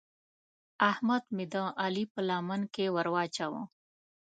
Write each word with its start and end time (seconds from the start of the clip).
احمد 0.91 1.23
مې 1.35 1.45
د 1.53 1.55
علي 1.81 2.03
په 2.13 2.19
لمن 2.29 2.61
کې 2.73 2.85
ور 2.95 3.07
واچاوو. 3.13 3.61